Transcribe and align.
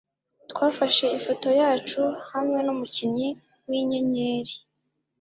Twafashe 0.51 1.05
ifoto 1.17 1.47
yacu 1.61 2.01
hamwe 2.31 2.59
numukinnyi 2.65 3.29
winyenyeri. 3.67 4.53